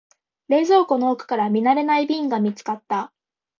[0.47, 3.13] 冷蔵庫の奥から見慣れない瓶が見つかった。